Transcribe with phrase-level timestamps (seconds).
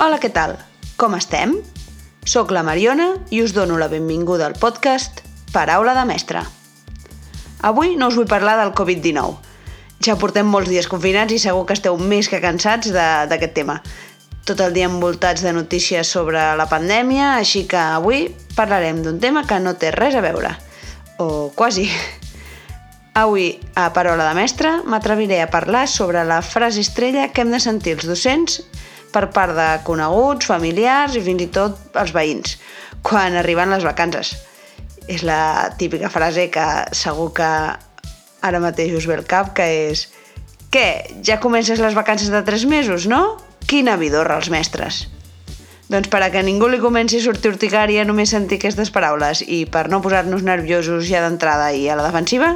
[0.00, 0.54] Hola, què tal?
[0.96, 1.50] Com estem?
[2.24, 5.18] Soc la Mariona i us dono la benvinguda al podcast
[5.52, 6.40] Paraula de Mestre.
[7.68, 9.34] Avui no us vull parlar del Covid-19.
[10.00, 13.76] Ja portem molts dies confinats i segur que esteu més que cansats d'aquest tema.
[14.48, 19.44] Tot el dia envoltats de notícies sobre la pandèmia, així que avui parlarem d'un tema
[19.44, 20.56] que no té res a veure.
[21.20, 21.90] O quasi.
[23.20, 27.60] Avui, a Parola de Mestre, m'atreviré a parlar sobre la frase estrella que hem de
[27.60, 28.62] sentir els docents
[29.12, 32.56] per part de coneguts, familiars i fins i tot els veïns,
[33.02, 34.34] quan arriben les vacances.
[35.10, 37.50] És la típica frase que segur que
[38.40, 40.08] ara mateix us ve el cap, que és
[40.70, 43.40] Què, ja comences les vacances de tres mesos, no?
[43.66, 45.08] Quina vidorra els mestres!
[45.90, 49.64] Doncs per a que ningú li comenci a sortir urticària només sentir aquestes paraules i
[49.66, 52.52] per no posar-nos nerviosos ja d'entrada i a la defensiva,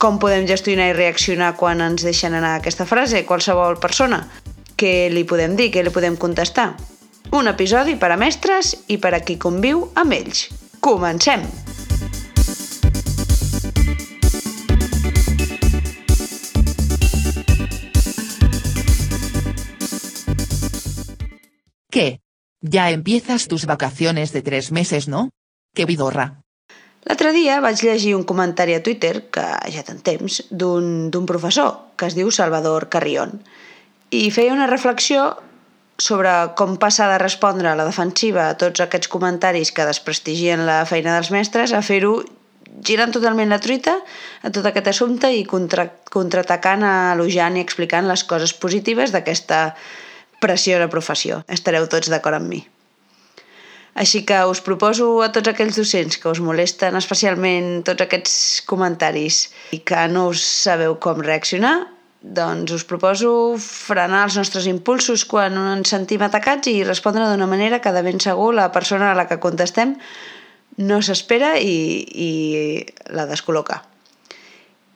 [0.00, 4.22] com podem gestionar i reaccionar quan ens deixen anar aquesta frase, qualsevol persona?
[4.82, 5.68] Què li podem dir?
[5.70, 6.72] Què li podem contestar?
[7.38, 10.48] Un episodi per a mestres i per a qui conviu amb ells.
[10.82, 11.44] Comencem!
[21.86, 22.18] ¿Qué?
[22.60, 25.28] Ya empiezas tus vacaciones de tres meses, ¿no?
[25.76, 26.42] ¡Qué vidorra!
[27.06, 32.10] L'altre dia vaig llegir un comentari a Twitter, que ja tant temps, d'un professor que
[32.10, 33.44] es diu Salvador Carrion
[34.12, 35.32] i feia una reflexió
[35.96, 40.82] sobre com passar de respondre a la defensiva a tots aquests comentaris que desprestigien la
[40.88, 42.18] feina dels mestres a fer-ho
[42.84, 43.94] girant totalment la truita
[44.42, 49.64] a tot aquest assumpte i contra, contraatacant, elogiant i explicant les coses positives d'aquesta
[50.42, 51.42] preciosa professió.
[51.48, 52.60] Estareu tots d'acord amb mi.
[53.94, 58.36] Així que us proposo a tots aquells docents que us molesten especialment tots aquests
[58.68, 61.76] comentaris i que no us sabeu com reaccionar,
[62.22, 67.80] doncs us proposo frenar els nostres impulsos quan ens sentim atacats i respondre d'una manera
[67.82, 69.96] que de ben segur la persona a la que contestem
[70.78, 71.74] no s'espera i,
[72.14, 72.30] i
[73.12, 73.82] la descol·loca.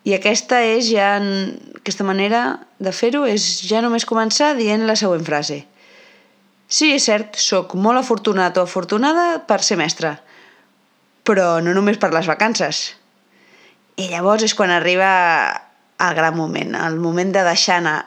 [0.06, 1.16] I aquesta és ja,
[1.80, 5.64] aquesta manera de fer-ho és ja només començar dient la següent frase.
[6.70, 10.14] Sí, és cert, sóc molt afortunat o afortunada per ser mestre,
[11.26, 12.94] però no només per les vacances.
[13.98, 15.10] I llavors és quan arriba
[15.98, 17.98] el gran moment, el moment de deixar anar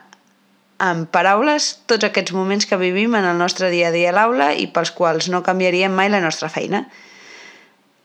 [0.80, 4.54] en paraules tots aquests moments que vivim en el nostre dia a dia a l'aula
[4.56, 6.86] i pels quals no canviaríem mai la nostra feina.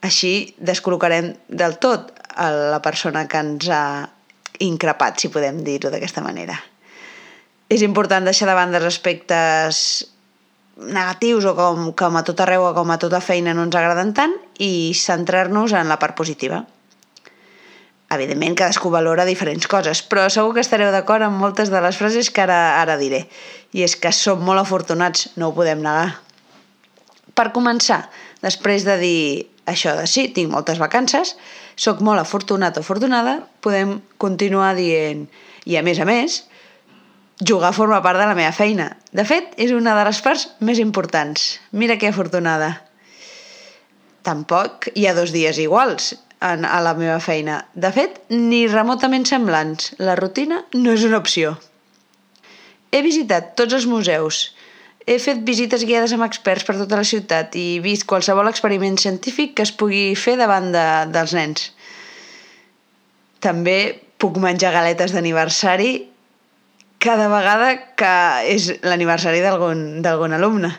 [0.04, 3.84] Així descol·locarem del tot a la persona que ens ha
[4.64, 6.58] increpat, si podem dir-ho d'aquesta manera.
[7.70, 9.78] És important deixar de banda els aspectes
[10.76, 14.12] negatius o com, com a tot arreu o com a tota feina no ens agraden
[14.14, 16.64] tant i centrar-nos en la part positiva.
[18.12, 22.28] Evidentment, cadascú valora diferents coses, però segur que estareu d'acord amb moltes de les frases
[22.30, 23.24] que ara, ara diré.
[23.72, 26.20] I és que som molt afortunats, no ho podem negar.
[27.34, 28.04] Per començar,
[28.44, 29.20] després de dir
[29.66, 31.34] això de sí, tinc moltes vacances,
[31.74, 35.24] sóc molt afortunat o afortunada, podem continuar dient,
[35.64, 36.42] i a més a més,
[37.40, 38.92] jugar forma part de la meva feina.
[39.10, 41.54] De fet, és una de les parts més importants.
[41.72, 42.76] Mira que afortunada.
[44.24, 46.14] Tampoc hi ha dos dies iguals
[46.52, 47.62] en, a la meva feina.
[47.74, 49.92] De fet, ni remotament semblants.
[50.02, 51.56] La rutina no és una opció.
[52.94, 54.44] He visitat tots els museus,
[55.06, 59.52] he fet visites guiades amb experts per tota la ciutat i vist qualsevol experiment científic
[59.56, 61.66] que es pugui fer davant de, dels nens.
[63.44, 63.78] També
[64.20, 65.92] puc menjar galetes d'aniversari
[67.04, 68.14] cada vegada que
[68.48, 70.72] és l'aniversari d'algun alumne.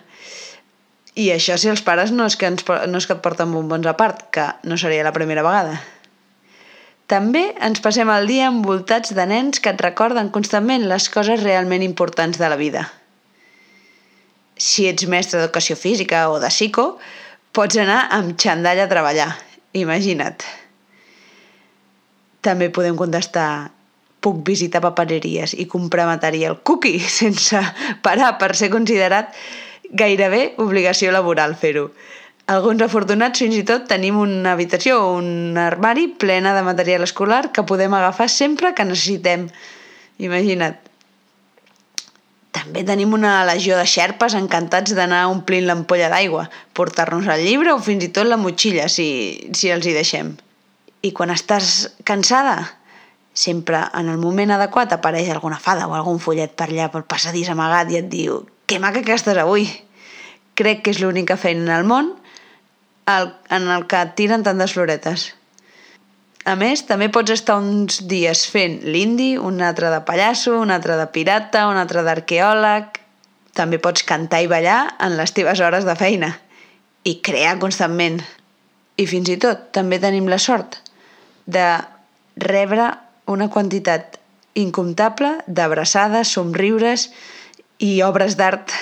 [1.16, 3.88] I això si els pares no és, que ens, no és que et porten bombons
[3.88, 5.78] a part, que no seria la primera vegada.
[7.08, 11.86] També ens passem el dia envoltats de nens que et recorden constantment les coses realment
[11.86, 12.88] importants de la vida.
[14.58, 16.98] Si ets mestre d'educació física o de psico,
[17.56, 19.30] pots anar amb xandall a treballar.
[19.78, 20.44] Imagina't.
[22.44, 23.72] També podem contestar
[24.26, 27.62] puc visitar papereries i comprar material cookie sense
[28.04, 29.32] parar per ser considerat
[29.92, 31.90] gairebé obligació laboral fer-ho.
[32.46, 37.52] Alguns afortunats fins i tot tenim una habitació o un armari plena de material escolar
[37.52, 39.48] que podem agafar sempre que necessitem.
[40.22, 40.78] Imagina't.
[42.56, 46.46] També tenim una legió de xerpes encantats d'anar omplint l'ampolla d'aigua,
[46.78, 49.10] portar-nos el llibre o fins i tot la motxilla, si,
[49.58, 50.36] si els hi deixem.
[51.02, 52.60] I quan estàs cansada,
[53.34, 57.50] sempre en el moment adequat apareix alguna fada o algun follet per allà pel passadís
[57.52, 59.68] amagat i et diu que maca que estàs avui.
[60.56, 62.14] Crec que és l'única feina el món
[63.06, 65.34] en el que et tiren tantes floretes.
[66.46, 70.98] A més, també pots estar uns dies fent l'indi, un altre de pallasso, un altre
[71.00, 73.02] de pirata, un altre d'arqueòleg...
[73.56, 76.34] també pots cantar i ballar en les teves hores de feina
[77.08, 78.18] i crear constantment.
[79.00, 80.82] I fins i tot també tenim la sort
[81.48, 81.64] de
[82.36, 82.90] rebre
[83.32, 84.20] una quantitat
[84.60, 87.08] incomptable d'abraçades, somriures
[87.84, 88.74] i obres d'art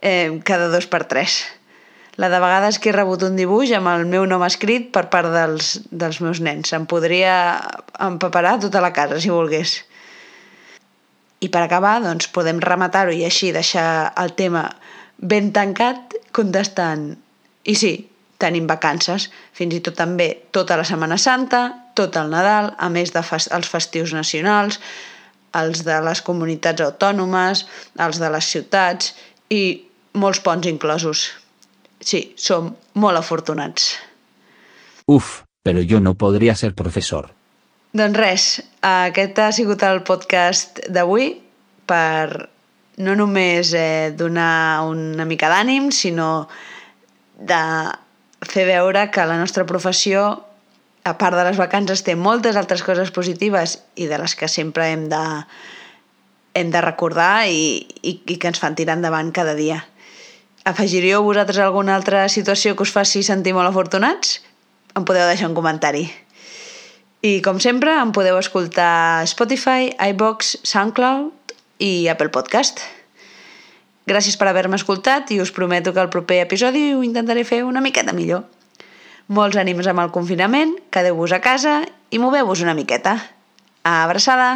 [0.00, 1.44] eh, cada dos per tres.
[2.16, 5.28] La de vegades que he rebut un dibuix amb el meu nom escrit per part
[5.34, 6.72] dels, dels meus nens.
[6.72, 7.34] Em podria
[8.00, 9.82] empaperar tota la casa, si volgués.
[11.44, 14.70] I per acabar, doncs, podem rematar-ho i així deixar el tema
[15.20, 17.10] ben tancat contestant
[17.66, 17.92] i sí,
[18.40, 21.62] tenim vacances, fins i tot també tota la Setmana Santa,
[21.96, 24.80] tot el Nadal, a més de fest els festius nacionals,
[25.60, 27.64] els de les comunitats autònomes,
[28.02, 29.14] els de les ciutats
[29.52, 29.62] i
[30.16, 31.30] molts ponts inclosos.
[32.00, 33.94] Sí, som molt afortunats.
[35.06, 37.30] Uf, però jo no podria ser professor.
[37.96, 38.46] Doncs res,
[38.84, 41.30] aquest ha sigut el podcast d'avui
[41.88, 42.48] per
[42.98, 46.48] no només eh, donar una mica d'ànim, sinó
[47.36, 47.62] de
[48.46, 50.26] fer veure que la nostra professió,
[51.06, 54.88] a part de les vacances, té moltes altres coses positives i de les que sempre
[54.90, 55.22] hem de,
[56.58, 59.84] hem de recordar i, i, i que ens fan tirar endavant cada dia.
[60.66, 64.40] Afegiríeu vosaltres alguna altra situació que us faci sentir molt afortunats?
[64.98, 66.08] Em podeu deixar un comentari.
[67.22, 71.54] I com sempre, em podeu escoltar Spotify, iBox, SoundCloud
[71.86, 72.82] i Apple Podcast.
[74.10, 77.82] Gràcies per haver-me escoltat i us prometo que el proper episodi ho intentaré fer una
[77.82, 78.42] miqueta millor.
[79.26, 81.80] Molts ànims amb el confinament, quedeu-vos a casa
[82.14, 83.18] i moveu-vos una miqueta.
[83.82, 84.52] Abraçada!